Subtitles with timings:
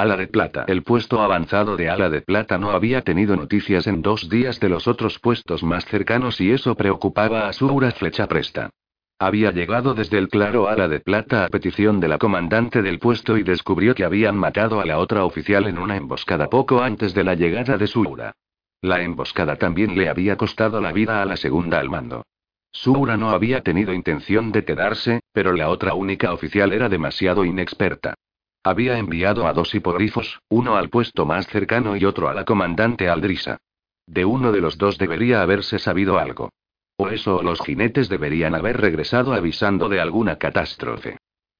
[0.00, 0.64] Ala de Plata.
[0.66, 4.70] El puesto avanzado de Ala de Plata no había tenido noticias en dos días de
[4.70, 8.70] los otros puestos más cercanos y eso preocupaba a Sugura Flecha Presta.
[9.18, 13.36] Había llegado desde el claro Ala de Plata a petición de la comandante del puesto
[13.36, 17.22] y descubrió que habían matado a la otra oficial en una emboscada poco antes de
[17.22, 18.32] la llegada de Sugura.
[18.80, 22.24] La emboscada también le había costado la vida a la segunda al mando.
[22.72, 28.14] Sugura no había tenido intención de quedarse, pero la otra única oficial era demasiado inexperta.
[28.62, 33.08] Había enviado a dos hipogrifos, uno al puesto más cercano y otro a la comandante
[33.08, 33.58] Aldrisa.
[34.06, 36.50] De uno de los dos debería haberse sabido algo.
[36.96, 41.16] O eso o los jinetes deberían haber regresado avisando de alguna catástrofe.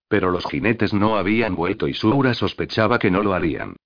[0.09, 3.77] Pero los jinetes no habían vuelto y Sura sospechaba que no lo harían.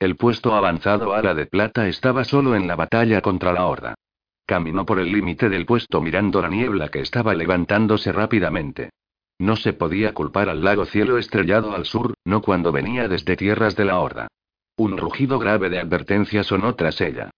[0.00, 3.94] El puesto avanzado a la de plata estaba solo en la batalla contra la horda.
[4.46, 8.90] Caminó por el límite del puesto mirando la niebla que estaba levantándose rápidamente.
[9.38, 13.76] No se podía culpar al lago cielo estrellado al sur, no cuando venía desde tierras
[13.76, 14.28] de la horda.
[14.76, 17.30] Un rugido grave de advertencia sonó tras ella.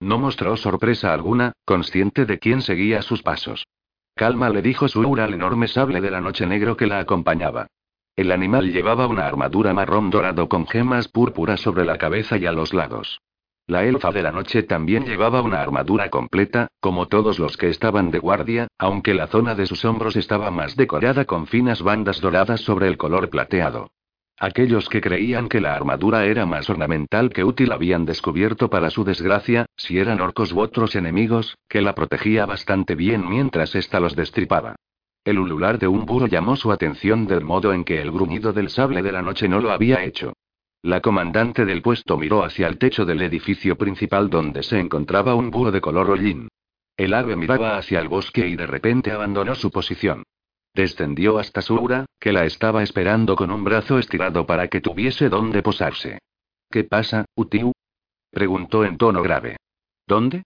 [0.00, 3.64] No mostró sorpresa alguna, consciente de quién seguía sus pasos.
[4.14, 7.66] Calma le dijo Sura al enorme sable de la noche negro que la acompañaba.
[8.16, 12.52] El animal llevaba una armadura marrón dorado con gemas púrpuras sobre la cabeza y a
[12.52, 13.20] los lados.
[13.66, 18.10] La elfa de la noche también llevaba una armadura completa, como todos los que estaban
[18.10, 22.60] de guardia, aunque la zona de sus hombros estaba más decorada con finas bandas doradas
[22.60, 23.90] sobre el color plateado.
[24.38, 29.02] Aquellos que creían que la armadura era más ornamental que útil habían descubierto para su
[29.02, 34.14] desgracia, si eran orcos u otros enemigos, que la protegía bastante bien mientras ésta los
[34.14, 34.76] destripaba.
[35.24, 38.68] El ulular de un burro llamó su atención del modo en que el gruñido del
[38.68, 40.34] sable de la noche no lo había hecho.
[40.84, 45.50] La comandante del puesto miró hacia el techo del edificio principal donde se encontraba un
[45.50, 46.48] búho de color hollín.
[46.98, 50.24] El ave miraba hacia el bosque y de repente abandonó su posición.
[50.74, 55.62] Descendió hasta Sura, que la estaba esperando con un brazo estirado para que tuviese donde
[55.62, 56.18] posarse.
[56.70, 57.72] ¿Qué pasa, Utiu?
[58.30, 59.56] preguntó en tono grave.
[60.06, 60.42] ¿Dónde?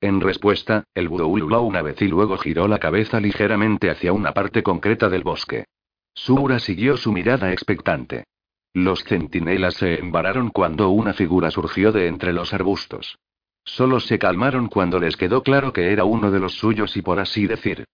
[0.00, 4.32] En respuesta, el búho ululó una vez y luego giró la cabeza ligeramente hacia una
[4.32, 5.66] parte concreta del bosque.
[6.14, 8.24] Sura siguió su mirada expectante.
[8.74, 13.16] Los centinelas se embararon cuando una figura surgió de entre los arbustos.
[13.64, 17.20] Solo se calmaron cuando les quedó claro que era uno de los suyos y por
[17.20, 17.84] así decir.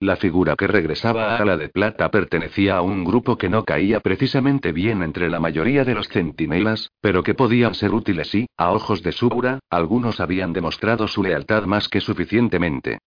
[0.00, 4.00] La figura que regresaba a la de plata pertenecía a un grupo que no caía
[4.00, 8.72] precisamente bien entre la mayoría de los centinelas, pero que podían ser útiles y, a
[8.72, 12.98] ojos de Subura, algunos habían demostrado su lealtad más que suficientemente.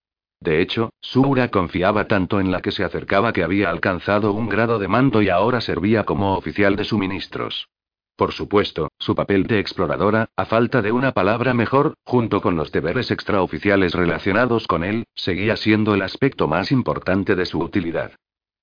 [0.44, 4.78] De hecho, Sura confiaba tanto en la que se acercaba que había alcanzado un grado
[4.78, 7.70] de mando y ahora servía como oficial de suministros.
[8.18, 12.74] Por supuesto, su papel de exploradora, a falta de una palabra mejor, junto con los
[12.74, 18.12] deberes extraoficiales relacionados con él, seguía siendo el aspecto más importante de su utilidad.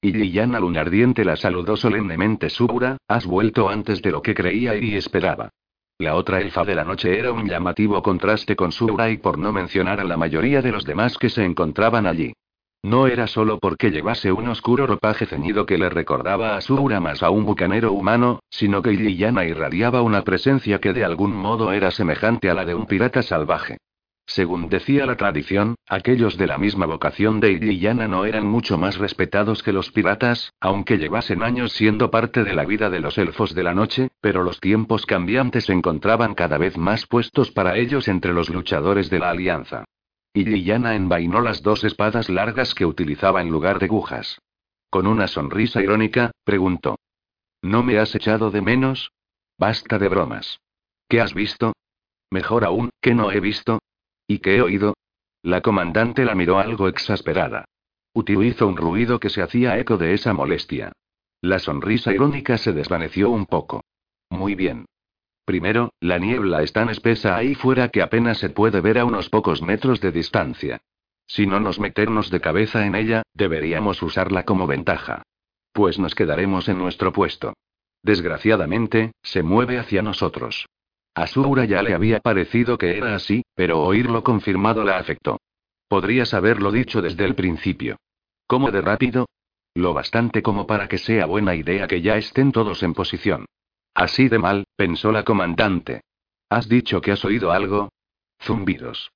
[0.03, 2.51] Y Liliana Lunardiente la saludó solemnemente.
[2.51, 5.49] Subura, has vuelto antes de lo que creía y esperaba.
[6.01, 9.53] La otra elfa de la noche era un llamativo contraste con Sura y por no
[9.53, 12.33] mencionar a la mayoría de los demás que se encontraban allí.
[12.83, 17.23] No era solo porque llevase un oscuro ropaje ceñido que le recordaba a Sura más
[17.23, 21.91] a un bucanero humano, sino que Liliana irradiaba una presencia que de algún modo era
[21.91, 23.77] semejante a la de un pirata salvaje.
[24.31, 28.97] Según decía la tradición, aquellos de la misma vocación de Illana no eran mucho más
[28.97, 33.57] respetados que los piratas, aunque llevasen años siendo parte de la vida de los elfos
[33.57, 38.33] de la noche, pero los tiempos cambiantes encontraban cada vez más puestos para ellos entre
[38.33, 39.85] los luchadores de la alianza.
[40.33, 44.39] Illana envainó las dos espadas largas que utilizaba en lugar de agujas.
[44.91, 47.01] Con una sonrisa irónica, preguntó.
[47.63, 49.11] ¿No me has echado de menos?
[49.59, 50.61] Basta de bromas.
[51.09, 51.73] ¿Qué has visto?
[52.31, 53.81] Mejor aún, ¿qué no he visto?
[54.31, 54.95] ¿Y qué he oído?
[55.43, 57.65] La comandante la miró algo exasperada.
[58.15, 60.93] Utiu un ruido que se hacía eco de esa molestia.
[61.43, 63.83] La sonrisa irónica se desvaneció un poco.
[64.29, 64.87] Muy bien.
[65.45, 69.29] Primero, la niebla es tan espesa ahí fuera que apenas se puede ver a unos
[69.31, 70.81] pocos metros de distancia.
[71.27, 75.25] Si no nos meternos de cabeza en ella, deberíamos usarla como ventaja.
[75.73, 77.55] Pues nos quedaremos en nuestro puesto.
[78.05, 80.67] Desgraciadamente, se mueve hacia nosotros.
[81.15, 85.41] A ya le había parecido que era así, pero oírlo confirmado la afectó.
[85.89, 87.97] Podrías haberlo dicho desde el principio.
[88.47, 89.27] ¿Cómo de rápido?
[89.75, 93.47] Lo bastante como para que sea buena idea que ya estén todos en posición.
[93.95, 96.03] Así de mal, pensó la comandante.
[96.49, 97.91] ¿Has dicho que has oído algo?
[98.41, 99.11] Zumbidos.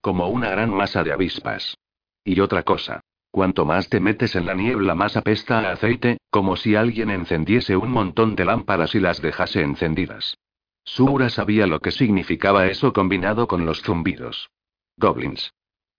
[0.00, 1.76] Como una gran masa de avispas.
[2.24, 3.00] Y otra cosa.
[3.30, 7.76] Cuanto más te metes en la niebla, más apesta a aceite, como si alguien encendiese
[7.76, 10.36] un montón de lámparas y las dejase encendidas.
[10.84, 14.50] Sura sabía lo que significaba eso combinado con los zumbidos.
[14.96, 15.52] Goblins.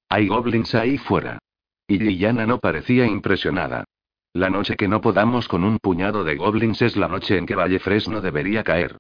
[0.10, 1.40] Hay goblins ahí fuera.
[1.88, 3.86] Y Liliana no parecía impresionada.
[4.34, 7.56] La noche que no podamos con un puñado de goblins es la noche en que
[7.56, 8.98] Valle Fresno debería caer.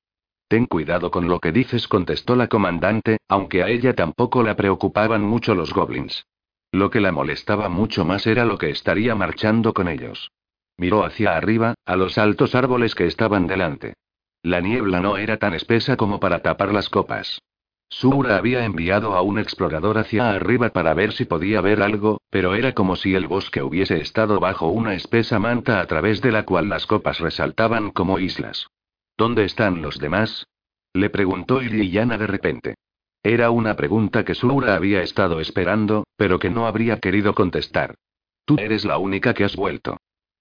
[0.47, 5.24] Ten cuidado con lo que dices, contestó la comandante, aunque a ella tampoco la preocupaban
[5.24, 6.25] mucho los goblins.
[6.71, 10.31] Lo que la molestaba mucho más era lo que estaría marchando con ellos.
[10.77, 13.95] Miró hacia arriba, a los altos árboles que estaban delante.
[14.44, 17.42] La niebla no era tan espesa como para tapar las copas.
[17.88, 22.54] Sura había enviado a un explorador hacia arriba para ver si podía ver algo, pero
[22.54, 26.44] era como si el bosque hubiese estado bajo una espesa manta a través de la
[26.44, 28.68] cual las copas resaltaban como islas.
[29.16, 30.45] ¿Dónde están los demás?
[30.92, 32.75] Le preguntó Illiyana de repente.
[33.24, 37.95] Era una pregunta que Sura había estado esperando, pero que no habría querido contestar.
[38.44, 39.98] Tú eres la única que has vuelto.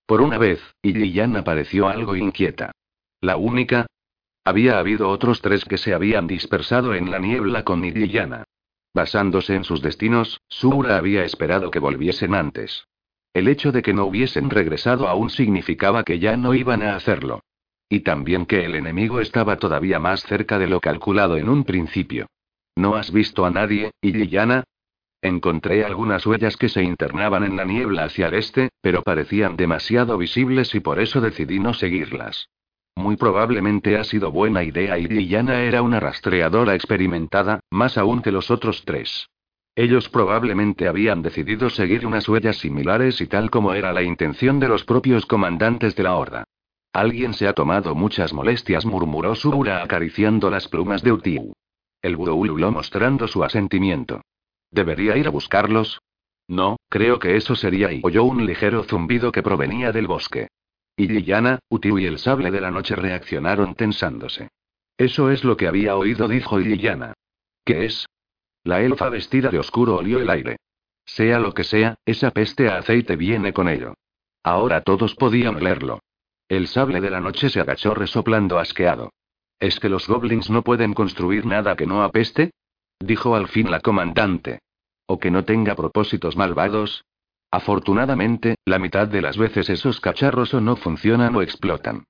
[0.06, 2.72] Por una vez, Illiyana pareció algo inquieta.
[3.22, 3.86] ¿La única?
[4.44, 8.42] Había habido otros tres que se habían dispersado en la niebla con Illiyana.
[8.92, 12.88] Basándose en sus destinos, Sura había esperado que volviesen antes.
[13.32, 17.44] El hecho de que no hubiesen regresado aún significaba que ya no iban a hacerlo.
[17.88, 22.26] Y también que el enemigo estaba todavía más cerca de lo calculado en un principio.
[22.74, 24.64] ¿No has visto a nadie, Illiyana?
[25.20, 30.18] Encontré algunas huellas que se internaban en la niebla hacia el este, pero parecían demasiado
[30.18, 32.48] visibles y por eso decidí no seguirlas.
[32.96, 38.32] Muy probablemente ha sido buena idea y Liliana era una rastreadora experimentada, más aún que
[38.32, 39.28] los otros tres.
[39.74, 44.68] Ellos probablemente habían decidido seguir unas huellas similares y tal como era la intención de
[44.68, 46.44] los propios comandantes de la horda.
[46.92, 51.54] Alguien se ha tomado muchas molestias, murmuró Sura acariciando las plumas de Utiu.
[52.02, 54.20] El lo mostrando su asentimiento.
[54.70, 56.02] ¿Debería ir a buscarlos?
[56.48, 60.48] No, creo que eso sería y oyó un ligero zumbido que provenía del bosque.
[60.96, 64.48] Y Liliana, Utiu y el sable de la noche reaccionaron tensándose.
[64.96, 67.14] Eso es lo que había oído, dijo Liliana.
[67.64, 68.06] ¿Qué es?
[68.64, 70.56] La elfa vestida de oscuro olió el aire.
[71.04, 73.94] Sea lo que sea, esa peste a aceite viene con ello.
[74.42, 76.00] Ahora todos podían olerlo.
[76.48, 79.10] El sable de la noche se agachó resoplando asqueado.
[79.58, 82.50] ¿Es que los goblins no pueden construir nada que no apeste?
[82.98, 84.60] Dijo al fin la comandante.
[85.06, 87.04] ¿O que no tenga propósitos malvados?
[87.52, 92.04] Afortunadamente, la mitad de las veces esos cacharros o no funcionan o explotan.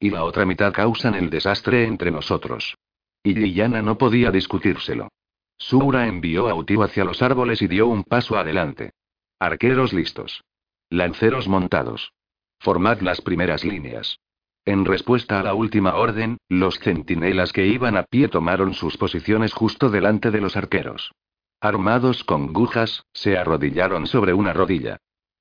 [0.00, 2.76] Y la otra mitad causan el desastre entre nosotros.
[3.22, 5.08] Y Liliana no podía discutírselo.
[5.56, 8.90] Sura envió a Utiu hacia los árboles y dio un paso adelante.
[9.38, 10.42] Arqueros listos.
[10.90, 12.12] Lanceros montados.
[12.58, 14.18] Formad las primeras líneas.
[14.64, 19.52] En respuesta a la última orden, los centinelas que iban a pie tomaron sus posiciones
[19.52, 21.12] justo delante de los arqueros.
[21.60, 24.98] Armados con gujas, se arrodillaron sobre una rodilla.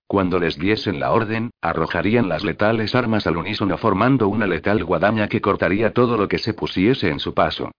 [0.08, 5.28] Cuando les diesen la orden, arrojarían las letales armas al unísono formando una letal guadaña
[5.28, 7.70] que cortaría todo lo que se pusiese en su paso.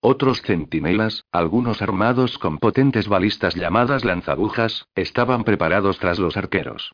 [0.00, 6.92] Otros centinelas, algunos armados con potentes balistas llamadas lanzagujas, estaban preparados tras los arqueros.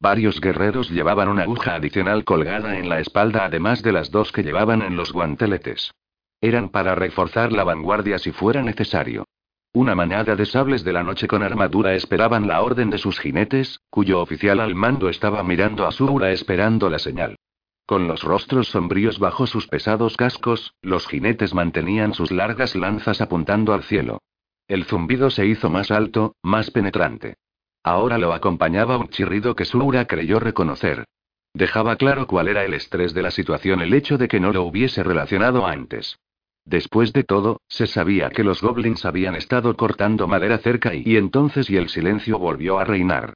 [0.00, 4.42] Varios guerreros llevaban una aguja adicional colgada en la espalda además de las dos que
[4.42, 5.92] llevaban en los guanteletes.
[6.40, 9.26] Eran para reforzar la vanguardia si fuera necesario.
[9.76, 13.78] Una manada de sables de la noche con armadura esperaban la orden de sus jinetes,
[13.90, 17.36] cuyo oficial al mando estaba mirando a Sura esperando la señal.
[17.84, 23.74] Con los rostros sombríos bajo sus pesados cascos, los jinetes mantenían sus largas lanzas apuntando
[23.74, 24.22] al cielo.
[24.66, 27.34] El zumbido se hizo más alto, más penetrante.
[27.84, 31.04] Ahora lo acompañaba un chirrido que Sura creyó reconocer.
[31.52, 34.62] Dejaba claro cuál era el estrés de la situación el hecho de que no lo
[34.62, 36.16] hubiese relacionado antes.
[36.66, 41.70] Después de todo, se sabía que los goblins habían estado cortando madera cerca y, entonces
[41.70, 43.34] y el silencio volvió a reinar.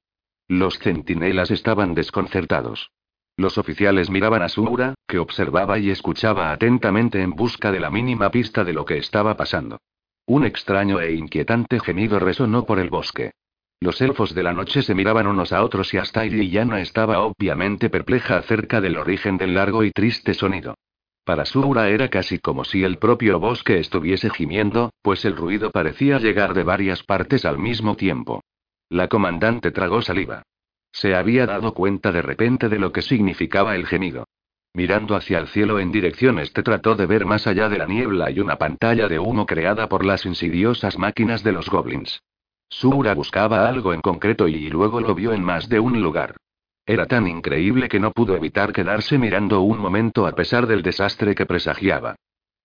[0.49, 2.91] Los centinelas estaban desconcertados.
[3.37, 8.29] Los oficiales miraban a Sura, que observaba y escuchaba atentamente en busca de la mínima
[8.31, 9.79] pista de lo que estaba pasando.
[10.25, 13.31] Un extraño e inquietante gemido resonó por el bosque.
[13.79, 17.89] Los elfos de la noche se miraban unos a otros y hasta Liliana estaba obviamente
[17.89, 20.75] perpleja acerca del origen del largo y triste sonido.
[21.23, 26.17] Para Sura era casi como si el propio bosque estuviese gimiendo, pues el ruido parecía
[26.17, 28.41] llegar de varias partes al mismo tiempo.
[28.89, 30.43] La comandante tragó saliva.
[30.91, 34.25] Se había dado cuenta de repente de lo que significaba el gemido.
[34.73, 38.31] Mirando hacia el cielo en dirección este trató de ver más allá de la niebla
[38.31, 42.21] y una pantalla de humo creada por las insidiosas máquinas de los goblins.
[42.67, 46.37] Sura buscaba algo en concreto y luego lo vio en más de un lugar.
[46.85, 51.35] Era tan increíble que no pudo evitar quedarse mirando un momento a pesar del desastre
[51.35, 52.15] que presagiaba.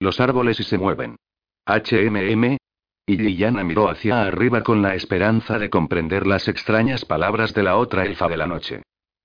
[0.00, 1.16] Los árboles y se mueven.
[1.66, 2.56] HMM.
[3.08, 7.76] Y Liliana miró hacia arriba con la esperanza de comprender las extrañas palabras de la
[7.76, 8.82] otra elfa de la noche.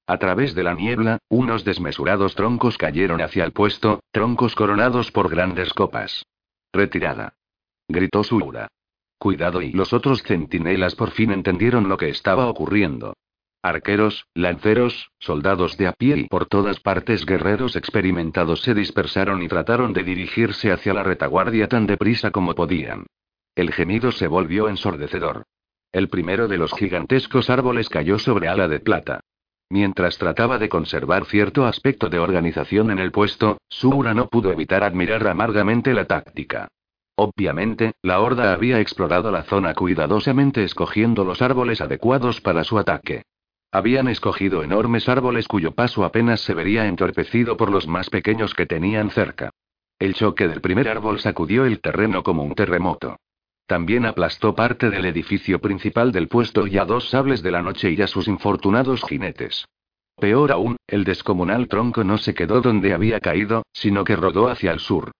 [0.08, 5.30] A través de la niebla, unos desmesurados troncos cayeron hacia el puesto, troncos coronados por
[5.30, 6.26] grandes copas.
[6.74, 7.34] Retirada.
[7.88, 8.68] Gritó Sura.
[9.18, 13.14] Cuidado y los otros centinelas por fin entendieron lo que estaba ocurriendo.
[13.64, 19.48] Arqueros, lanceros, soldados de a pie y por todas partes guerreros experimentados se dispersaron y
[19.48, 23.06] trataron de dirigirse hacia la retaguardia tan deprisa como podían.
[23.56, 25.44] El gemido se volvió ensordecedor.
[25.92, 29.20] El primero de los gigantescos árboles cayó sobre ala de plata.
[29.70, 34.84] Mientras trataba de conservar cierto aspecto de organización en el puesto, Sura no pudo evitar
[34.84, 36.68] admirar amargamente la táctica.
[37.16, 43.24] Obviamente, la horda había explorado la zona cuidadosamente escogiendo los árboles adecuados para su ataque.
[43.72, 48.66] Habían escogido enormes árboles cuyo paso apenas se vería entorpecido por los más pequeños que
[48.66, 49.50] tenían cerca.
[49.98, 53.18] El choque del primer árbol sacudió el terreno como un terremoto.
[53.68, 57.92] También aplastó parte del edificio principal del puesto y a dos sables de la noche
[57.92, 59.66] y a sus infortunados jinetes.
[60.20, 64.74] Peor aún, el descomunal tronco no se quedó donde había caído, sino que rodó hacia
[64.74, 65.12] el sur.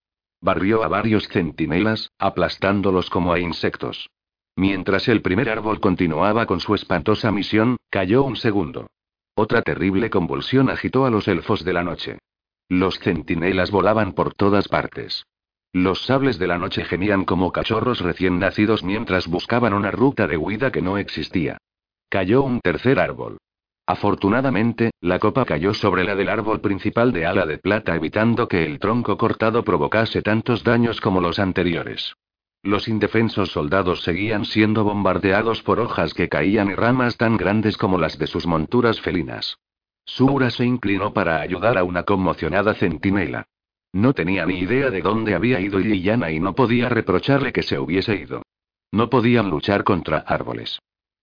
[0.42, 4.10] Barrió a varios centinelas, aplastándolos como a insectos.
[4.56, 8.88] Mientras el primer árbol continuaba con su espantosa misión, cayó un segundo.
[9.36, 12.20] Otra terrible convulsión agitó a los elfos de la noche.
[12.68, 15.26] Los centinelas volaban por todas partes.
[15.74, 20.36] Los sables de la noche gemían como cachorros recién nacidos mientras buscaban una ruta de
[20.36, 21.58] huida que no existía.
[22.10, 23.38] Cayó un tercer árbol.
[23.86, 28.66] Afortunadamente, la copa cayó sobre la del árbol principal de ala de plata evitando que
[28.66, 32.14] el tronco cortado provocase tantos daños como los anteriores.
[32.64, 37.98] Los indefensos soldados seguían siendo bombardeados por hojas que caían y ramas tan grandes como
[37.98, 39.58] las de sus monturas felinas.
[40.06, 43.48] Sura se inclinó para ayudar a una conmocionada centinela.
[43.94, 47.80] No tenía ni idea de dónde había ido Liliana y no podía reprocharle que se
[47.80, 48.44] hubiese ido.
[48.92, 50.80] No podían luchar contra árboles.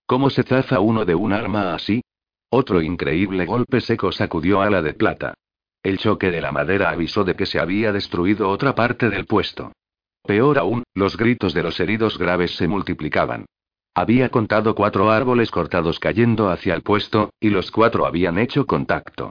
[0.07, 2.02] ¿Cómo se zafa uno de un arma así?
[2.50, 5.35] Otro increíble golpe seco sacudió ala de plata.
[5.83, 9.73] El choque de la madera avisó de que se había destruido otra parte del puesto.
[10.22, 13.46] Peor aún, los gritos de los heridos graves se multiplicaban.
[13.94, 19.30] Había contado cuatro árboles cortados cayendo hacia el puesto, y los cuatro habían hecho contacto.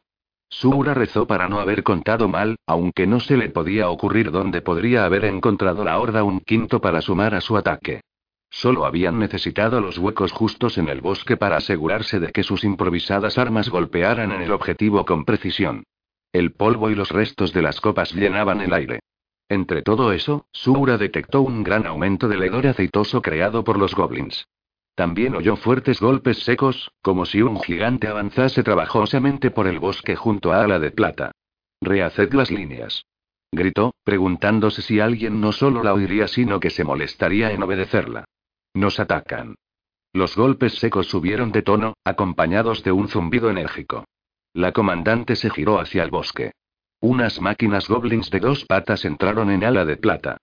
[0.50, 5.06] Sura rezó para no haber contado mal, aunque no se le podía ocurrir dónde podría
[5.06, 8.01] haber encontrado la horda un quinto para sumar a su ataque.
[8.50, 13.38] Solo habían necesitado los huecos justos en el bosque para asegurarse de que sus improvisadas
[13.38, 15.84] armas golpearan en el objetivo con precisión.
[16.32, 19.00] El polvo y los restos de las copas llenaban el aire.
[19.50, 24.48] Entre todo eso, Sura detectó un gran aumento del hedor aceitoso creado por los goblins.
[24.96, 30.51] También oyó fuertes golpes secos, como si un gigante avanzase trabajosamente por el bosque junto
[30.51, 31.32] a ala de plata.
[31.82, 33.06] Rehaced las líneas.
[33.51, 38.25] Gritó, preguntándose si alguien no solo la oiría sino que se molestaría en obedecerla.
[38.74, 39.56] Nos atacan.
[40.13, 44.06] Los golpes secos subieron de tono, acompañados de un zumbido enérgico.
[44.54, 46.54] La comandante se giró hacia el bosque.
[47.00, 50.38] Unas máquinas goblins de dos patas entraron en ala de plata.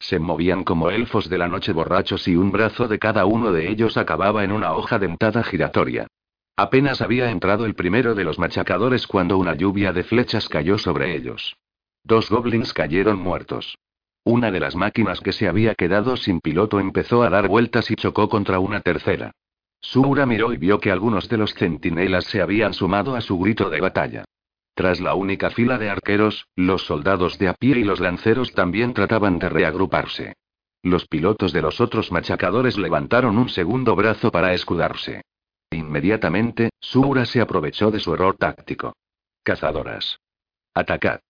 [0.00, 3.70] Se movían como elfos de la noche borrachos y un brazo de cada uno de
[3.70, 6.08] ellos acababa en una hoja dentada giratoria.
[6.56, 11.14] Apenas había entrado el primero de los machacadores cuando una lluvia de flechas cayó sobre
[11.14, 11.56] ellos.
[12.02, 13.78] Dos goblins cayeron muertos.
[14.24, 17.94] Una de las máquinas que se había quedado sin piloto empezó a dar vueltas y
[17.94, 19.30] chocó contra una tercera.
[19.80, 23.70] Sura miró y vio que algunos de los centinelas se habían sumado a su grito
[23.70, 24.24] de batalla.
[24.74, 28.94] Tras la única fila de arqueros, los soldados de a pie y los lanceros también
[28.94, 30.34] trataban de reagruparse.
[30.82, 35.22] Los pilotos de los otros machacadores levantaron un segundo brazo para escudarse.
[35.70, 38.94] Inmediatamente, Sura se aprovechó de su error táctico.
[39.42, 40.18] Cazadoras.
[40.74, 41.20] Atacad.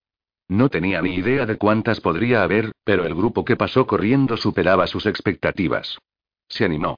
[0.49, 4.87] No tenía ni idea de cuántas podría haber, pero el grupo que pasó corriendo superaba
[4.87, 5.99] sus expectativas.
[6.49, 6.97] Se animó.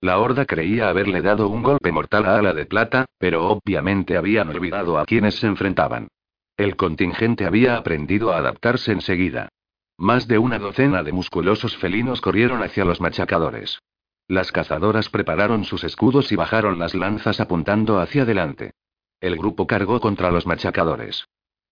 [0.00, 4.48] La horda creía haberle dado un golpe mortal a Ala de Plata, pero obviamente habían
[4.48, 6.08] olvidado a quienes se enfrentaban.
[6.56, 9.48] El contingente había aprendido a adaptarse enseguida.
[9.96, 13.80] Más de una docena de musculosos felinos corrieron hacia los machacadores.
[14.28, 18.72] Las cazadoras prepararon sus escudos y bajaron las lanzas apuntando hacia adelante.
[19.20, 21.24] El grupo cargó contra los machacadores.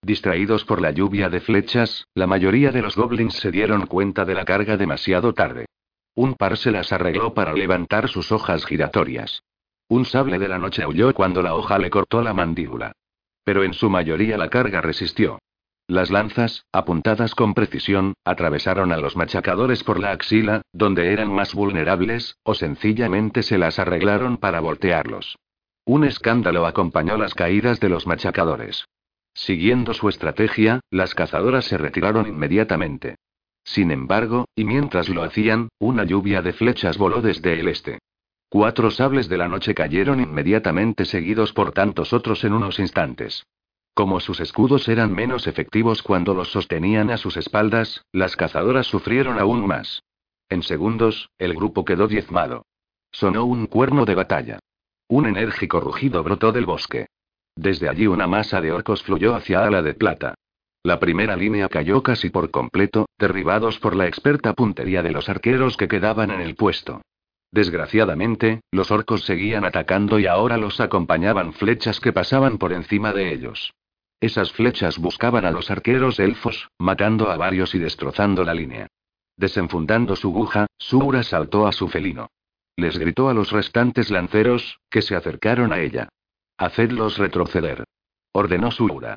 [0.03, 4.35] Distraídos por la lluvia de flechas, la mayoría de los goblins se dieron cuenta de
[4.35, 5.67] la carga demasiado tarde.
[6.17, 9.43] Un par se las arregló para levantar sus hojas giratorias.
[9.87, 12.93] Un sable de la noche aulló cuando la hoja le cortó la mandíbula.
[13.45, 15.39] Pero en su mayoría la carga resistió.
[15.87, 21.55] Las lanzas, apuntadas con precisión, atravesaron a los machacadores por la axila, donde eran más
[21.55, 25.37] vulnerables, o sencillamente se las arreglaron para voltearlos.
[25.85, 28.87] Un escándalo acompañó las caídas de los machacadores.
[29.35, 33.17] Siguiendo su estrategia, las cazadoras se retiraron inmediatamente.
[33.67, 37.99] Sin embargo, y mientras lo hacían, una lluvia de flechas voló desde el este.
[38.49, 43.45] Cuatro sables de la noche cayeron inmediatamente seguidos por tantos otros en unos instantes.
[43.93, 49.41] Como sus escudos eran menos efectivos cuando los sostenían a sus espaldas, las cazadoras sufrieron
[49.41, 50.05] aún más.
[50.49, 52.67] En segundos, el grupo quedó diezmado.
[53.11, 54.59] Sonó un cuerno de batalla.
[55.09, 57.07] Un enérgico rugido brotó del bosque.
[57.57, 60.35] Desde allí una masa de orcos fluyó hacia Ala de Plata.
[60.87, 65.77] La primera línea cayó casi por completo, derribados por la experta puntería de los arqueros
[65.77, 67.03] que quedaban en el puesto.
[67.51, 73.33] Desgraciadamente, los orcos seguían atacando y ahora los acompañaban flechas que pasaban por encima de
[73.33, 73.75] ellos.
[74.21, 78.87] Esas flechas buscaban a los arqueros elfos, matando a varios y destrozando la línea.
[79.37, 82.29] Desenfundando su guja, Sura saltó a su felino.
[82.77, 86.11] Les gritó a los restantes lanceros, que se acercaron a ella.
[86.57, 87.83] Hacedlos retroceder.
[88.33, 89.17] Ordenó Sura.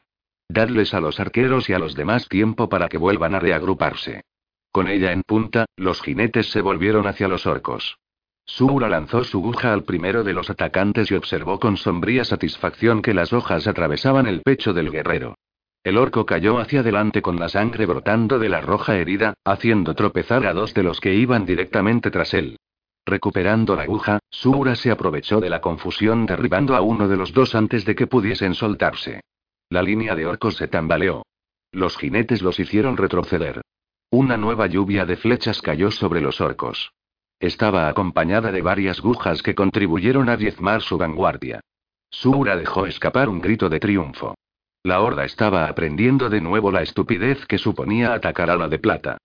[0.51, 4.23] Dadles a los arqueros y a los demás tiempo para que vuelvan a reagruparse.
[4.71, 7.97] Con ella en punta, los jinetes se volvieron hacia los orcos.
[8.45, 13.13] Sura lanzó su guja al primero de los atacantes y observó con sombría satisfacción que
[13.13, 15.35] las hojas atravesaban el pecho del guerrero.
[15.83, 20.47] El orco cayó hacia adelante con la sangre brotando de la roja herida, haciendo tropezar
[20.47, 22.57] a dos de los que iban directamente tras él.
[23.05, 27.53] Recuperando la aguja, Sura se aprovechó de la confusión derribando a uno de los dos
[27.53, 29.21] antes de que pudiesen soltarse.
[29.69, 31.23] La línea de orcos se tambaleó.
[31.71, 33.61] Los jinetes los hicieron retroceder.
[34.09, 36.91] Una nueva lluvia de flechas cayó sobre los orcos.
[37.39, 41.61] Estaba acompañada de varias gujas que contribuyeron a diezmar su vanguardia.
[42.09, 44.35] Sura dejó escapar un grito de triunfo.
[44.81, 49.17] La horda estaba aprendiendo de nuevo la estupidez que suponía atacar a la de plata.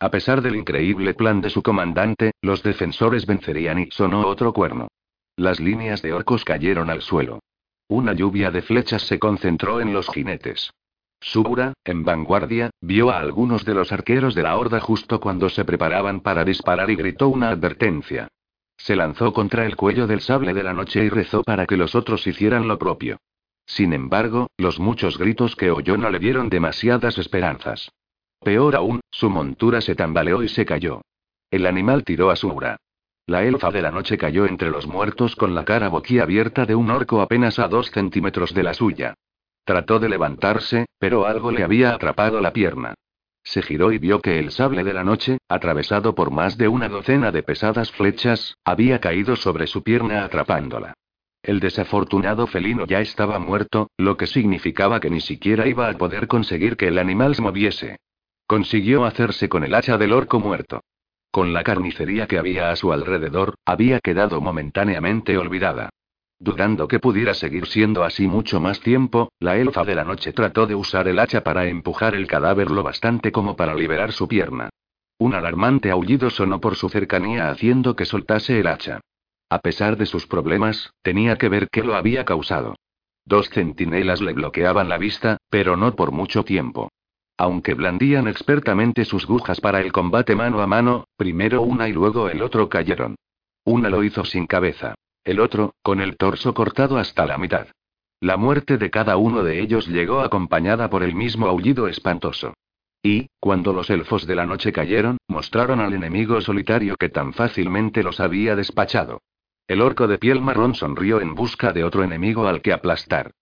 [0.00, 4.88] A pesar del increíble plan de su comandante, los defensores vencerían y sonó otro cuerno.
[5.36, 7.38] Las líneas de orcos cayeron al suelo.
[7.92, 10.72] Una lluvia de flechas se concentró en los jinetes.
[11.20, 15.66] Subura, en vanguardia, vio a algunos de los arqueros de la horda justo cuando se
[15.66, 18.28] preparaban para disparar y gritó una advertencia.
[18.78, 21.94] Se lanzó contra el cuello del sable de la noche y rezó para que los
[21.94, 23.18] otros hicieran lo propio.
[23.66, 27.92] Sin embargo, los muchos gritos que oyó no le dieron demasiadas esperanzas.
[28.40, 31.02] Peor aún, su montura se tambaleó y se cayó.
[31.50, 32.78] El animal tiró a Subura.
[33.26, 36.90] La elfa de la noche cayó entre los muertos con la cara boquiabierta de un
[36.90, 39.14] orco apenas a dos centímetros de la suya.
[39.64, 42.94] Trató de levantarse, pero algo le había atrapado la pierna.
[43.44, 46.88] Se giró y vio que el sable de la noche, atravesado por más de una
[46.88, 50.94] docena de pesadas flechas, había caído sobre su pierna atrapándola.
[51.42, 56.28] El desafortunado felino ya estaba muerto, lo que significaba que ni siquiera iba a poder
[56.28, 57.96] conseguir que el animal se moviese.
[58.46, 60.82] Consiguió hacerse con el hacha del orco muerto.
[61.32, 65.88] Con la carnicería que había a su alrededor, había quedado momentáneamente olvidada.
[66.38, 70.66] Dudando que pudiera seguir siendo así mucho más tiempo, la elfa de la noche trató
[70.66, 74.68] de usar el hacha para empujar el cadáver lo bastante como para liberar su pierna.
[75.16, 79.00] Un alarmante aullido sonó por su cercanía haciendo que soltase el hacha.
[79.48, 82.74] A pesar de sus problemas, tenía que ver qué lo había causado.
[83.24, 86.90] Dos centinelas le bloqueaban la vista, pero no por mucho tiempo.
[87.36, 92.28] Aunque blandían expertamente sus gujas para el combate mano a mano, primero una y luego
[92.28, 93.16] el otro cayeron.
[93.64, 94.94] Una lo hizo sin cabeza.
[95.24, 97.68] El otro, con el torso cortado hasta la mitad.
[98.20, 102.54] La muerte de cada uno de ellos llegó acompañada por el mismo aullido espantoso.
[103.02, 108.02] Y, cuando los elfos de la noche cayeron, mostraron al enemigo solitario que tan fácilmente
[108.04, 109.20] los había despachado.
[109.66, 113.32] El orco de piel marrón sonrió en busca de otro enemigo al que aplastar.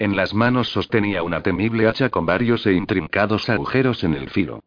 [0.00, 4.60] En las manos sostenía una temible hacha con varios e intrincados agujeros en el filo.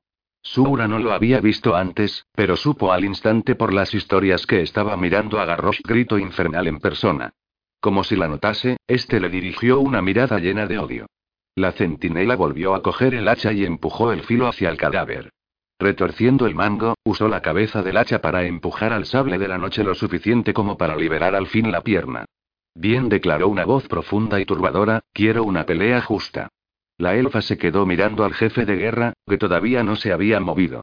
[0.44, 4.96] Sura no lo había visto antes, pero supo al instante por las historias que estaba
[4.96, 7.34] mirando a Garrosh grito infernal en persona.
[7.80, 11.08] Como si la notase, este le dirigió una mirada llena de odio.
[11.56, 15.32] La centinela volvió a coger el hacha y empujó el filo hacia el cadáver.
[15.80, 19.84] Retorciendo el mango, usó la cabeza del hacha para empujar al sable de la noche
[19.84, 22.26] lo suficiente como para liberar al fin la pierna.
[22.76, 26.50] Bien declaró una voz profunda y turbadora, quiero una pelea justa.
[26.98, 30.82] La elfa se quedó mirando al jefe de guerra, que todavía no se había movido.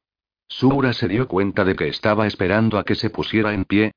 [0.49, 3.93] Sura se dio cuenta de que estaba esperando a que se pusiera en pie.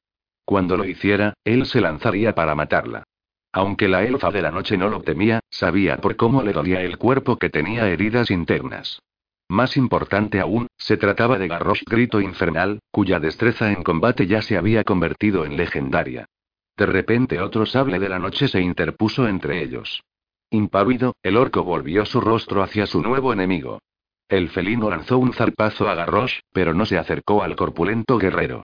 [0.45, 3.03] Cuando lo hiciera, él se lanzaría para matarla.
[3.51, 6.97] Aunque la elfa de la noche no lo temía, sabía por cómo le dolía el
[6.97, 8.99] cuerpo que tenía heridas internas.
[9.47, 14.57] Más importante aún, se trataba de Garrosh Grito Infernal, cuya destreza en combate ya se
[14.57, 16.27] había convertido en legendaria.
[16.75, 20.03] De repente otro sable de la noche se interpuso entre ellos.
[20.49, 23.79] Impávido, el orco volvió su rostro hacia su nuevo enemigo.
[24.27, 28.63] El felino lanzó un zarpazo a Garrosh, pero no se acercó al corpulento guerrero.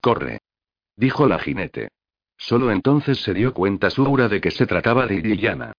[0.00, 0.40] Corre.
[0.96, 1.88] Dijo la jinete.
[2.36, 5.72] Solo entonces se dio cuenta Sura de que se trataba de Liliana.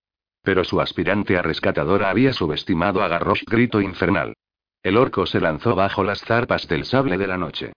[0.43, 4.35] Pero su aspirante a rescatadora había subestimado a Garrosh grito infernal.
[4.83, 7.73] El orco se lanzó bajo las zarpas del sable de la noche.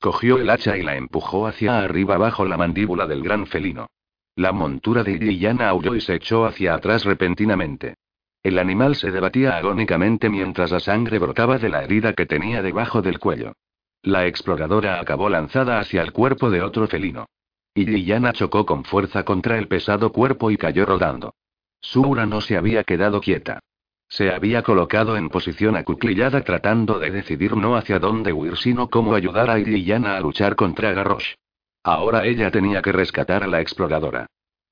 [0.00, 3.88] Cogió el hacha y la empujó hacia arriba bajo la mandíbula del gran felino.
[4.36, 7.94] La montura de Liliana aulló y se echó hacia atrás repentinamente.
[8.42, 13.02] El animal se debatía agónicamente mientras la sangre brotaba de la herida que tenía debajo
[13.02, 13.54] del cuello.
[14.02, 17.26] La exploradora acabó lanzada hacia el cuerpo de otro felino.
[17.74, 21.34] Y chocó con fuerza contra el pesado cuerpo y cayó rodando.
[21.80, 23.60] Sura no se había quedado quieta.
[24.08, 29.14] Se había colocado en posición acuclillada tratando de decidir no hacia dónde huir sino cómo
[29.14, 31.34] ayudar a Liliana a luchar contra Garrosh.
[31.82, 34.26] Ahora ella tenía que rescatar a la exploradora.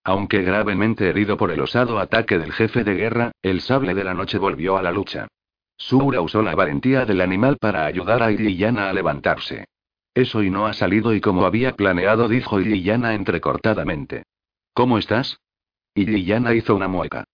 [0.04, 4.14] Aunque gravemente herido por el osado ataque del jefe de guerra, el sable de la
[4.14, 5.28] noche volvió a la lucha.
[5.76, 9.64] Sura usó la valentía del animal para ayudar a Liliana a levantarse.
[10.14, 14.24] Eso y no ha salido y como había planeado, dijo Liliana entrecortadamente.
[14.72, 15.38] ¿Cómo estás?
[15.94, 17.24] Liliana hizo una mueca.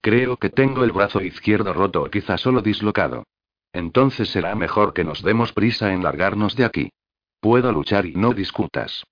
[0.00, 3.24] Creo que tengo el brazo izquierdo roto o quizá solo dislocado.
[3.72, 6.90] Entonces será mejor que nos demos prisa en largarnos de aquí.
[7.40, 9.04] Puedo luchar y no discutas.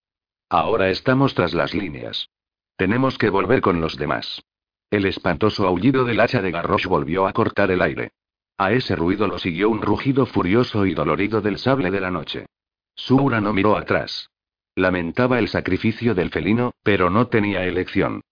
[0.49, 2.29] Ahora estamos tras las líneas.
[2.77, 4.43] Tenemos que volver con los demás.
[4.91, 8.13] El espantoso aullido del hacha de Garrosh volvió a cortar el aire.
[8.57, 12.47] A ese ruido lo siguió un rugido furioso y dolorido del sable de la noche.
[12.95, 14.31] Sura no miró atrás.
[14.75, 18.23] Lamentaba el sacrificio del felino, pero no tenía elección.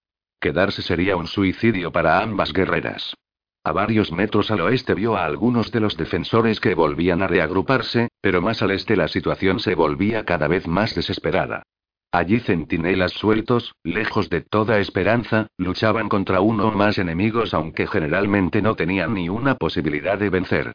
[0.47, 3.17] Quedarse sería un suicidio para ambas guerreras.
[3.65, 8.11] A varios metros al oeste vio a algunos de los defensores que volvían a reagruparse,
[8.21, 11.65] pero más al este la situación se volvía cada vez más desesperada.
[12.13, 18.63] Allí centinelas sueltos, lejos de toda esperanza, luchaban contra uno o más enemigos aunque generalmente
[18.63, 20.73] no tenían ni una posibilidad de vencer.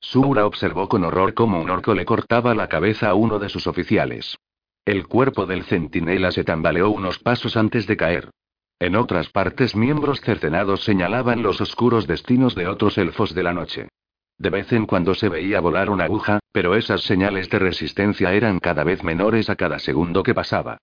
[0.00, 3.66] Sura observó con horror cómo un orco le cortaba la cabeza a uno de sus
[3.66, 4.36] oficiales.
[4.84, 8.28] El cuerpo del centinela se tambaleó unos pasos antes de caer.
[8.84, 13.88] En otras partes miembros cercenados señalaban los oscuros destinos de otros elfos de la noche.
[14.36, 18.58] De vez en cuando se veía volar una aguja, pero esas señales de resistencia eran
[18.60, 20.76] cada vez menores a cada segundo que pasaba.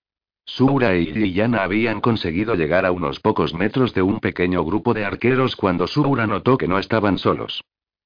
[0.44, 5.04] Sura y Liliana habían conseguido llegar a unos pocos metros de un pequeño grupo de
[5.04, 7.62] arqueros cuando Sura notó que no estaban solos.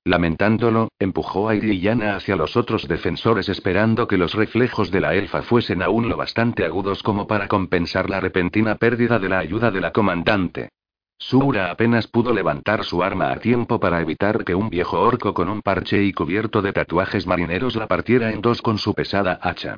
[0.07, 5.43] Lamentándolo, empujó a Liliana hacia los otros defensores esperando que los reflejos de la elfa
[5.43, 9.81] fuesen aún lo bastante agudos como para compensar la repentina pérdida de la ayuda de
[9.81, 10.69] la comandante.
[11.19, 15.49] Sura apenas pudo levantar su arma a tiempo para evitar que un viejo orco con
[15.49, 19.77] un parche y cubierto de tatuajes marineros la partiera en dos con su pesada hacha.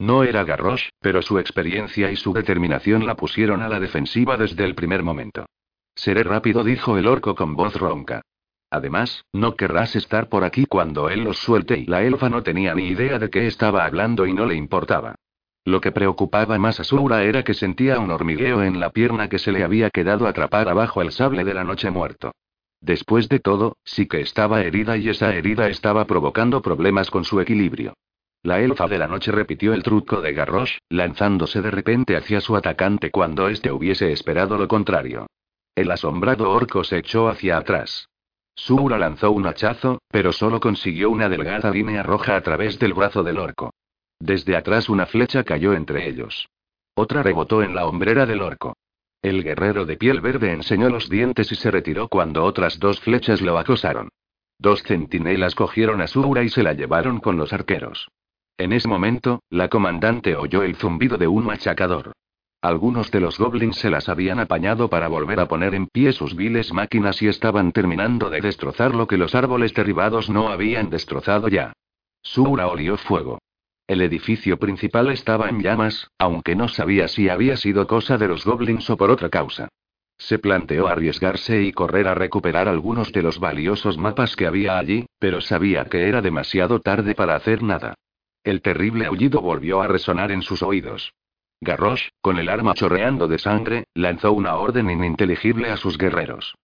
[0.00, 4.64] No era Garrosh, pero su experiencia y su determinación la pusieron a la defensiva desde
[4.64, 5.46] el primer momento.
[5.94, 8.22] Seré rápido, dijo el orco con voz ronca.
[8.70, 12.74] Además, no querrás estar por aquí cuando él los suelte y la elfa no tenía
[12.74, 15.14] ni idea de qué estaba hablando y no le importaba.
[15.64, 19.38] Lo que preocupaba más a Sura era que sentía un hormigueo en la pierna que
[19.38, 22.32] se le había quedado atrapada bajo el sable de la noche muerto.
[22.80, 27.40] Después de todo, sí que estaba herida y esa herida estaba provocando problemas con su
[27.40, 27.94] equilibrio.
[28.42, 32.54] La elfa de la noche repitió el truco de Garrosh, lanzándose de repente hacia su
[32.54, 35.26] atacante cuando éste hubiese esperado lo contrario.
[35.74, 38.08] El asombrado orco se echó hacia atrás.
[38.58, 43.22] Sura lanzó un hachazo, pero solo consiguió una delgada línea roja a través del brazo
[43.22, 43.72] del orco.
[44.18, 46.48] Desde atrás una flecha cayó entre ellos.
[46.96, 48.76] Otra rebotó en la hombrera del orco.
[49.22, 53.40] El guerrero de piel verde enseñó los dientes y se retiró cuando otras dos flechas
[53.40, 54.08] lo acosaron.
[54.58, 58.08] Dos centinelas cogieron a Sura y se la llevaron con los arqueros.
[58.58, 62.12] En ese momento, la comandante oyó el zumbido de un machacador.
[62.60, 66.34] Algunos de los goblins se las habían apañado para volver a poner en pie sus
[66.34, 71.46] viles máquinas y estaban terminando de destrozar lo que los árboles derribados no habían destrozado
[71.46, 71.72] ya.
[72.20, 73.38] Sura olió fuego.
[73.86, 78.44] El edificio principal estaba en llamas, aunque no sabía si había sido cosa de los
[78.44, 79.68] goblins o por otra causa.
[80.18, 85.06] Se planteó arriesgarse y correr a recuperar algunos de los valiosos mapas que había allí,
[85.20, 87.94] pero sabía que era demasiado tarde para hacer nada.
[88.42, 91.12] El terrible aullido volvió a resonar en sus oídos.
[91.60, 96.54] Garrosh, con el arma chorreando de sangre, lanzó una orden ininteligible a sus guerreros.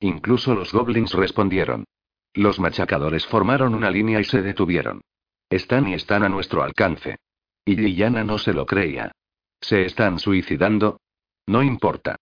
[0.00, 1.84] Incluso los goblins respondieron.
[2.32, 5.00] Los machacadores formaron una línea y se detuvieron.
[5.50, 7.16] Están y están a nuestro alcance.
[7.64, 9.12] Y Liliana no se lo creía.
[9.60, 11.00] ¿Se están suicidando?
[11.46, 12.16] No importa.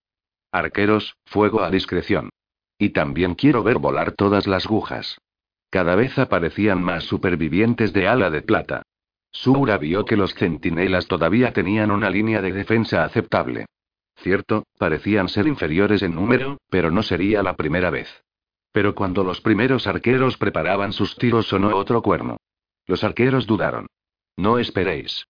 [0.52, 2.30] Arqueros, fuego a discreción.
[2.78, 5.18] Y también quiero ver volar todas las agujas.
[5.70, 8.82] Cada vez aparecían más supervivientes de ala de plata.
[9.32, 13.66] Sura vio que los centinelas todavía tenían una línea de defensa aceptable.
[14.16, 18.22] Cierto, parecían ser inferiores en número, pero no sería la primera vez.
[18.70, 22.36] Pero cuando los primeros arqueros preparaban sus tiros sonó otro cuerno.
[22.86, 23.86] Los arqueros dudaron.
[24.36, 25.26] No esperéis.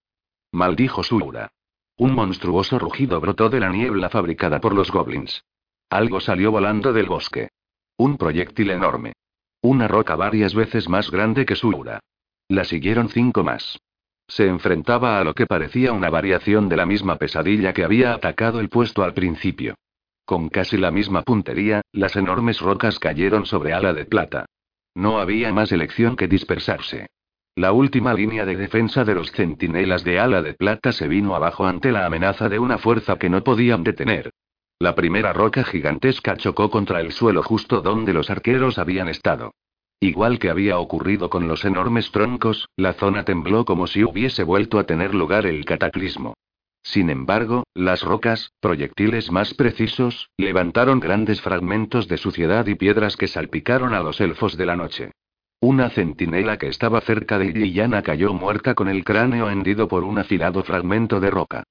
[0.53, 1.51] Maldijo Sura.
[1.97, 5.45] Un monstruoso rugido brotó de la niebla fabricada por los goblins.
[5.89, 7.49] Algo salió volando del bosque.
[7.97, 9.13] Un proyectil enorme.
[9.61, 12.01] Una roca varias veces más grande que Sura.
[12.49, 13.79] La siguieron cinco más.
[14.35, 18.61] Se enfrentaba a lo que parecía una variación de la misma pesadilla que había atacado
[18.61, 19.75] el puesto al principio.
[20.25, 24.47] Con casi la misma puntería, las enormes rocas cayeron sobre ala de plata.
[24.95, 27.09] No había más elección que dispersarse.
[27.57, 31.67] La última línea de defensa de los centinelas de ala de plata se vino abajo
[31.67, 34.31] ante la amenaza de una fuerza que no podían detener.
[34.79, 39.53] La primera roca gigantesca chocó contra el suelo justo donde los arqueros habían estado.
[40.03, 44.81] Igual que había ocurrido con los enormes troncos, la zona tembló como si hubiese vuelto
[44.81, 46.35] a tener lugar el cataclismo.
[46.83, 53.29] Sin embargo, las rocas, proyectiles más precisos, levantaron grandes fragmentos de suciedad y piedras que
[53.29, 55.13] salpicaron a los elfos de la noche.
[55.61, 60.19] Una centinela que estaba cerca de Liliana cayó muerta con el cráneo hendido por un
[60.19, 61.63] afilado fragmento de roca.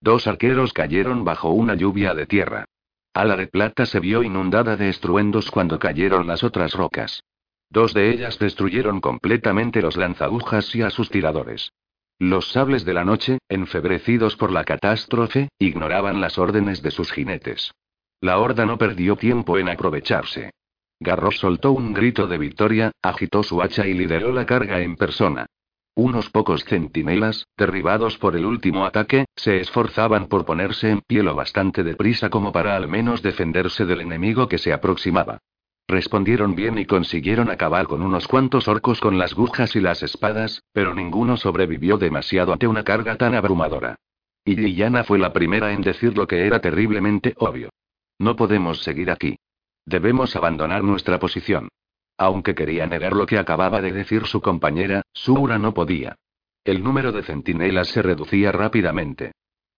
[0.00, 2.66] Dos arqueros cayeron bajo una lluvia de tierra.
[3.14, 7.24] Ala de plata se vio inundada de estruendos cuando cayeron las otras rocas.
[7.70, 11.72] Dos de ellas destruyeron completamente los lanzagujas y a sus tiradores.
[12.18, 17.72] Los sables de la noche, enfebrecidos por la catástrofe, ignoraban las órdenes de sus jinetes.
[18.20, 20.50] La horda no perdió tiempo en aprovecharse.
[20.98, 25.46] Garros soltó un grito de victoria, agitó su hacha y lideró la carga en persona.
[25.94, 31.34] Unos pocos centinelas, derribados por el último ataque, se esforzaban por ponerse en pie lo
[31.34, 35.38] bastante deprisa como para al menos defenderse del enemigo que se aproximaba.
[35.88, 40.62] Respondieron bien y consiguieron acabar con unos cuantos orcos con las gujas y las espadas,
[40.72, 43.96] pero ninguno sobrevivió demasiado ante una carga tan abrumadora.
[44.44, 47.70] Y Liliana fue la primera en decir lo que era terriblemente obvio.
[48.18, 49.36] No podemos seguir aquí.
[49.84, 51.68] Debemos abandonar nuestra posición.
[52.16, 56.16] Aunque quería negar lo que acababa de decir su compañera, Sura no podía.
[56.64, 59.32] El número de centinelas se reducía rápidamente.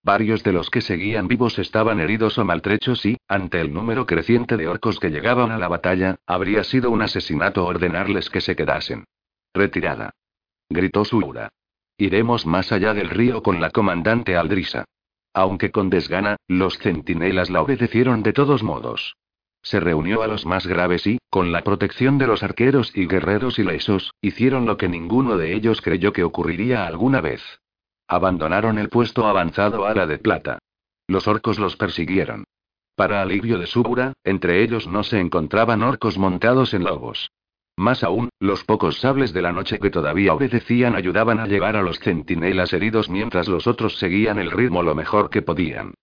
[0.04, 4.56] Varios de los que seguían vivos estaban heridos o maltrechos y, ante el número creciente
[4.56, 9.04] de orcos que llegaban a la batalla, habría sido un asesinato ordenarles que se quedasen.
[9.54, 10.10] Retirada.
[10.68, 11.50] Gritó Sura.
[11.98, 14.86] Iremos más allá del río con la comandante Aldrisa.
[15.34, 19.14] Aunque con desgana, los centinelas la obedecieron de todos modos.
[19.62, 23.60] Se reunió a los más graves y, con la protección de los arqueros y guerreros
[23.60, 27.61] ilesos, hicieron lo que ninguno de ellos creyó que ocurriría alguna vez.
[28.08, 30.58] Abandonaron el puesto avanzado a la de plata.
[31.06, 32.44] Los orcos los persiguieron.
[32.94, 37.30] Para alivio de Súbura, entre ellos no se encontraban orcos montados en lobos.
[37.76, 41.82] Más aún, los pocos sables de la noche que todavía obedecían ayudaban a llevar a
[41.82, 45.94] los centinelas heridos mientras los otros seguían el ritmo lo mejor que podían.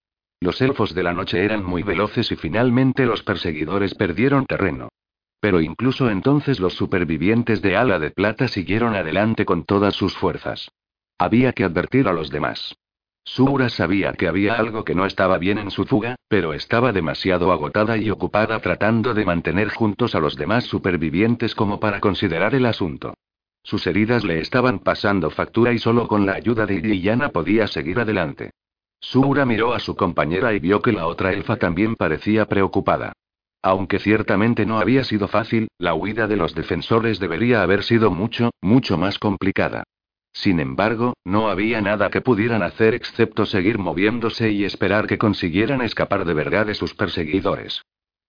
[0.41, 4.89] Los elfos de la noche eran muy veloces y finalmente los perseguidores perdieron terreno.
[5.39, 10.69] Pero incluso entonces los supervivientes de Ala de Plata siguieron adelante con todas sus fuerzas.
[11.19, 12.77] Había que advertir a los demás.
[13.25, 17.51] Sura sabía que había algo que no estaba bien en su fuga, pero estaba demasiado
[17.51, 22.65] agotada y ocupada tratando de mantener juntos a los demás supervivientes como para considerar el
[22.65, 23.13] asunto.
[23.63, 27.99] Sus heridas le estaban pasando factura y solo con la ayuda de Liliana podía seguir
[27.99, 28.51] adelante.
[29.01, 33.11] Sura miró a su compañera y vio que la otra elfa también parecía preocupada.
[33.61, 38.51] Aunque ciertamente no había sido fácil, la huida de los defensores debería haber sido mucho,
[38.61, 39.83] mucho más complicada.
[40.41, 45.81] Sin embargo, no había nada que pudieran hacer excepto seguir moviéndose y esperar que consiguieran
[45.81, 47.81] escapar de verdad de sus perseguidores.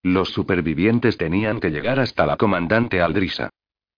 [0.03, 3.51] Los supervivientes tenían que llegar hasta la comandante Aldrisa.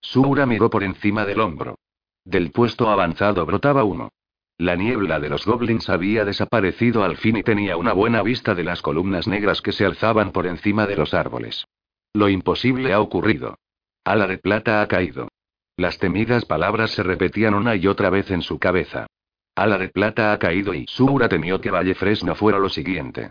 [0.02, 1.76] Sura miró por encima del hombro.
[2.22, 4.10] Del puesto avanzado brotaba uno.
[4.58, 8.64] La niebla de los goblins había desaparecido al fin y tenía una buena vista de
[8.64, 11.64] las columnas negras que se alzaban por encima de los árboles.
[12.12, 13.56] Lo imposible ha ocurrido.
[14.04, 15.28] Ala de plata ha caído.
[15.76, 19.06] Las temidas palabras se repetían una y otra vez en su cabeza.
[19.54, 23.30] Ala de plata ha caído y Sura temió que Valle Fresno fuera lo siguiente.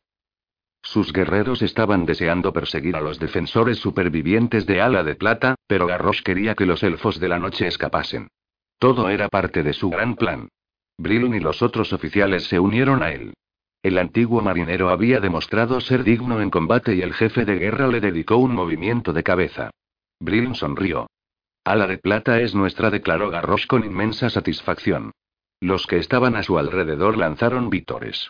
[0.84, 6.23] Sus guerreros estaban deseando perseguir a los defensores supervivientes de Ala de Plata, pero Garrosh
[6.23, 8.27] quería que los elfos de la noche escapasen.
[8.80, 10.49] Todo era parte de su gran plan.
[10.97, 13.34] Brillon y los otros oficiales se unieron a él.
[13.84, 17.99] El antiguo marinero había demostrado ser digno en combate y el jefe de guerra le
[17.99, 19.71] dedicó un movimiento de cabeza.
[20.19, 21.08] Brillon sonrió.
[21.63, 25.12] Ala de plata es nuestra, declaró Garrosh con inmensa satisfacción.
[25.60, 28.30] Los que estaban a su alrededor lanzaron vítores.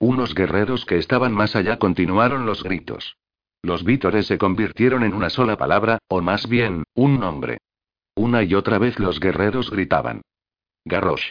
[0.00, 3.16] Unos guerreros que estaban más allá continuaron los gritos.
[3.62, 7.58] Los vítores se convirtieron en una sola palabra, o más bien, un nombre.
[8.16, 10.22] Una y otra vez los guerreros gritaban.
[10.84, 11.30] Garrosh.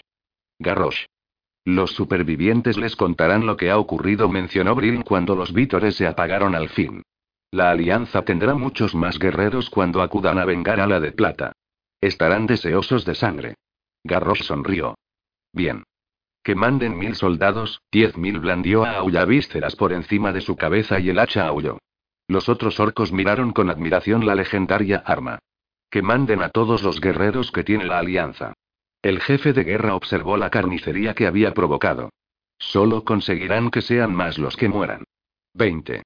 [0.58, 1.06] Garrosh.
[1.66, 6.56] Los supervivientes les contarán lo que ha ocurrido, mencionó Brill cuando los vítores se apagaron
[6.56, 7.04] al fin.
[7.52, 11.52] La alianza tendrá muchos más guerreros cuando acudan a vengar a la de plata.
[12.00, 13.56] Estarán deseosos de sangre.
[14.06, 14.96] Garros sonrió.
[15.52, 15.84] Bien.
[16.44, 21.00] Que manden mil soldados, diez mil blandió a Aulla vísceras por encima de su cabeza
[21.00, 21.78] y el hacha aulló.
[22.28, 25.40] Los otros orcos miraron con admiración la legendaria arma.
[25.90, 28.54] Que manden a todos los guerreros que tiene la alianza.
[29.02, 32.12] El jefe de guerra observó la carnicería que había provocado.
[32.58, 35.04] Solo conseguirán que sean más los que mueran.
[35.54, 36.00] 20.